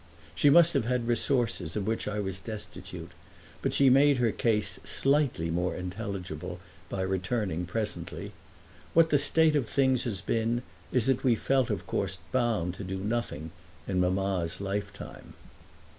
She 0.33 0.49
must 0.49 0.73
have 0.73 0.85
had 0.85 1.07
resources 1.07 1.75
of 1.75 1.85
which 1.85 2.07
I 2.07 2.19
was 2.19 2.39
destitute, 2.39 3.11
but 3.61 3.71
she 3.71 3.87
made 3.87 4.17
her 4.17 4.31
case 4.31 4.79
slightly 4.83 5.51
more 5.51 5.75
intelligible 5.75 6.57
by 6.89 7.01
returning 7.03 7.67
presently: 7.67 8.31
"What 8.95 9.11
the 9.11 9.19
state 9.19 9.55
of 9.55 9.69
things 9.69 10.05
has 10.05 10.19
been 10.19 10.63
is 10.91 11.05
that 11.05 11.23
we 11.23 11.35
felt 11.35 11.69
of 11.69 11.85
course 11.85 12.17
bound 12.31 12.73
to 12.77 12.83
do 12.83 12.97
nothing 12.97 13.51
in 13.87 13.99
mamma's 13.99 14.59
lifetime." 14.59 15.33